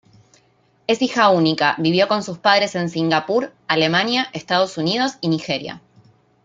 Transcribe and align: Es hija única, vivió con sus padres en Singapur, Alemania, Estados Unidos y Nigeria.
Es 0.87 1.03
hija 1.03 1.29
única, 1.29 1.75
vivió 1.77 2.07
con 2.07 2.23
sus 2.23 2.39
padres 2.39 2.73
en 2.73 2.89
Singapur, 2.89 3.53
Alemania, 3.67 4.29
Estados 4.33 4.79
Unidos 4.79 5.19
y 5.21 5.27
Nigeria. 5.27 5.79